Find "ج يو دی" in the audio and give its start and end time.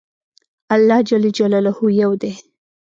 1.07-2.31